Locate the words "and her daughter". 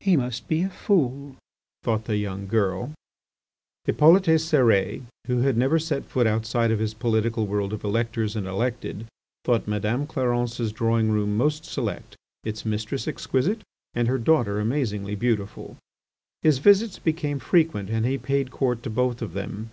13.92-14.60